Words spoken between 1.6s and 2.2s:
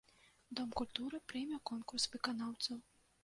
конкурс